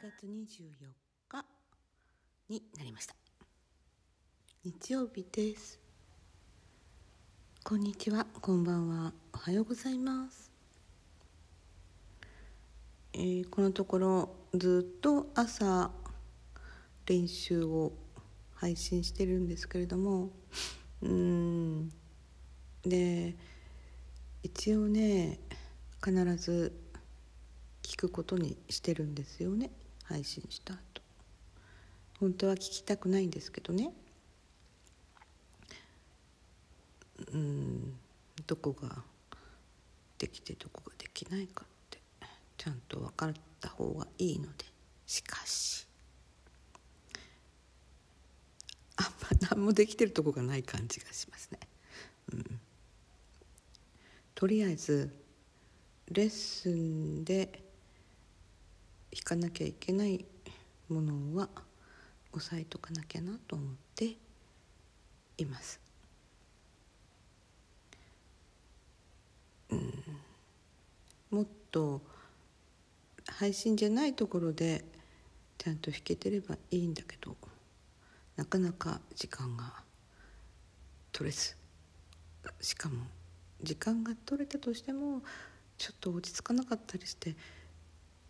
[0.00, 0.88] 月24
[1.28, 1.44] 日
[2.48, 3.14] になりました。
[4.64, 5.78] 日曜日です。
[7.62, 8.26] こんにちは。
[8.40, 9.12] こんばんは。
[9.32, 10.50] おはようございます。
[13.12, 15.92] えー、このところずっと朝
[17.06, 17.92] 練習を
[18.54, 20.30] 配信してるんですけれども
[21.00, 21.92] うん
[22.88, 23.34] で
[24.42, 25.38] 一応ね
[26.04, 26.72] 必ず
[27.82, 29.70] 聞くことにしてるんですよね
[30.04, 30.80] 配信した後。
[32.20, 33.92] 本当は聞きたくないんですけどね。
[37.32, 37.98] うん
[38.46, 39.02] どこが
[40.18, 41.98] できてどこができないかって
[42.56, 44.64] ちゃんと分かった方がいいので。
[45.08, 45.86] しかし
[48.96, 51.58] あんま何もできてるとこがない感じがしますね。
[54.38, 55.10] とりあえず
[56.12, 57.60] レッスンで
[59.12, 60.24] 弾かなきゃいけない
[60.88, 61.48] ものは
[62.32, 64.14] 押さえとかなきゃなと思って
[65.38, 65.80] います。
[69.70, 69.92] うん、
[71.32, 72.00] もっと
[73.26, 74.84] 配信じゃないところで
[75.58, 77.36] ちゃんと弾けてればいいんだけど
[78.36, 79.82] なかなか時間が
[81.10, 81.56] 取れず
[82.60, 83.17] しかも
[83.62, 85.22] 時間が取れたとしても
[85.76, 87.34] ちょっと落ち着かなかったりして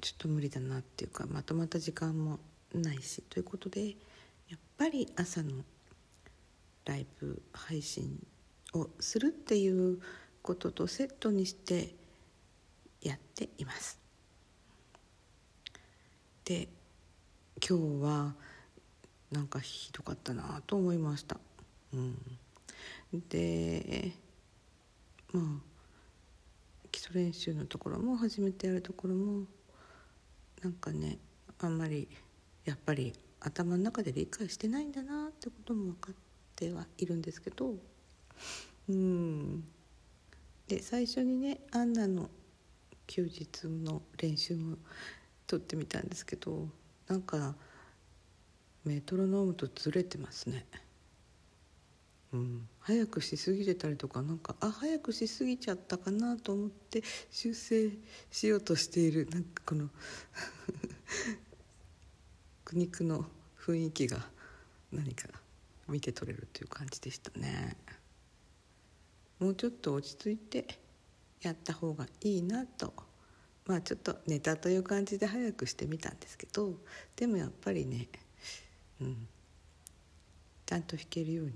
[0.00, 2.38] ちょっと無理だなっていうかまとまった時間も
[2.74, 5.64] ないしということでやっぱり朝の
[6.84, 8.18] ライブ配信
[8.74, 10.00] をするっていう
[10.42, 11.94] こととセットにして
[13.02, 13.98] やっています。
[16.44, 16.68] で
[17.66, 18.34] 今日は
[19.30, 21.38] なんかひどかったなと思いました。
[21.92, 22.16] うん、
[23.28, 24.12] で
[25.32, 25.68] まあ
[26.90, 29.44] 基礎練習のところも初めてやるところも
[30.62, 31.18] なんかね
[31.60, 32.08] あんまり
[32.64, 36.14] やっぱり頭の中で理解してないんだなってことも分かっ
[36.56, 37.74] てはいるんですけど
[38.88, 39.64] うん
[40.66, 42.28] で最初にねアンナの
[43.06, 44.76] 休日の練習も
[45.46, 46.68] 撮ってみたんですけど
[47.06, 47.54] なんか
[48.84, 50.66] メトロノームとずれてますね。
[52.32, 57.90] うん、早くしすぎてたりとかなんかあ早くしすぎちゃったかなと思って修正
[58.30, 59.28] しようとしている。
[59.30, 59.88] なんかこの
[62.64, 63.24] 苦肉の
[63.58, 64.28] 雰囲気が
[64.92, 65.28] 何か
[65.88, 67.76] 見て取れるという感じでしたね。
[69.38, 70.66] もうちょっと落ち着いて
[71.40, 72.92] やった方がいいなと。
[73.64, 76.80] まあちょっとネタという感じで早くしてみたんですけど
[77.16, 78.08] でもやっぱりね、
[78.98, 79.28] うん、
[80.64, 81.52] ちゃんと弾けるように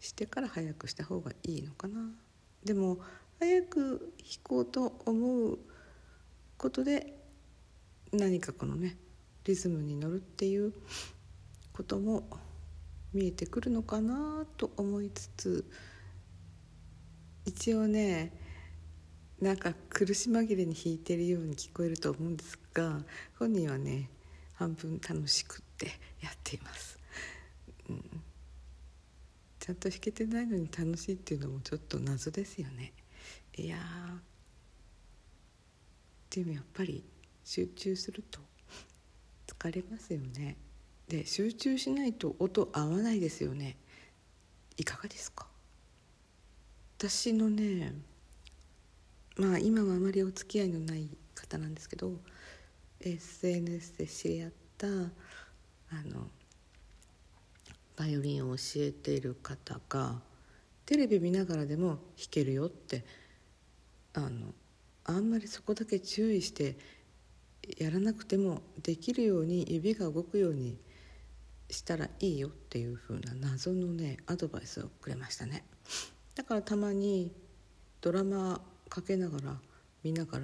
[0.00, 2.10] してから早くした方がいいのかな
[2.64, 2.98] でも
[3.38, 5.58] 早く弾こうと思う
[6.56, 7.14] ことで
[8.12, 8.96] 何かこのね
[9.44, 10.72] リズムに乗るっていう
[11.72, 12.24] ことも
[13.12, 15.64] 見えてくるのかなと思いつつ
[17.44, 18.32] 一応ね
[19.40, 23.00] なんか苦し紛れに弾いてるように聞こえると思うんですが
[23.38, 24.08] 本人はね
[24.54, 25.86] 半分楽しくって
[26.22, 26.98] やっています。
[29.66, 32.92] ちゃんと弾けてないのに楽しいっていうのもちょっと謎ですよね。
[33.56, 33.76] いや
[36.30, 37.02] でもやっぱり
[37.42, 38.38] 集中すると
[39.48, 40.56] 疲れますよね。
[41.08, 43.76] で集中しないと音合わないですよね。
[44.76, 45.48] いかがですか？
[46.98, 47.92] 私のね
[49.36, 52.12] まあ今はあまりお付き合いのない方なんですけど
[53.00, 54.90] SNS で知り合ったあ
[56.04, 56.30] の
[57.96, 60.20] バイオリンを教えている方が
[60.84, 61.98] テレビ見ながらでも弾
[62.30, 63.04] けるよって
[64.14, 64.54] あの
[65.04, 66.76] あんまりそこだけ注意して
[67.78, 70.78] やらなくてもできるように指が動くように
[71.68, 75.64] したらいいよっていう風な謎のねアドバイスをくれましたね。
[76.34, 77.32] だからたまに
[78.00, 79.56] ドラマかけながら
[80.04, 80.42] 見ながら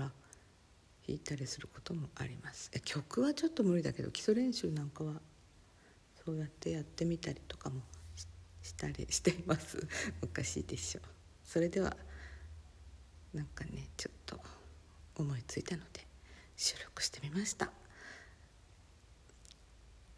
[1.06, 2.70] 弾いたりすることもあります。
[2.84, 5.14] 曲はちょっと無理だけど基礎練習なんかは
[6.24, 7.80] そうやってやってみたりとかも
[8.62, 9.86] したりしています。
[10.22, 11.02] おかしいでしょう
[11.44, 11.96] それでは
[13.34, 14.40] なんかねちょっと
[15.16, 16.06] 思いついたので
[16.56, 17.72] 収録してみました。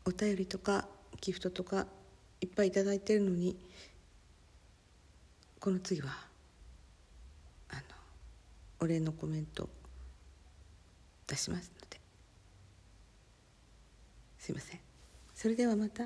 [0.05, 0.87] お便りとか
[1.23, 1.87] ギフトとか
[2.43, 3.57] いっぱい頂いてるのに
[5.59, 6.29] この次は
[7.71, 7.83] あの
[8.81, 9.71] お礼のコメント
[11.27, 12.01] 出しますので。
[14.39, 14.94] すいません。
[15.35, 16.05] それではまた。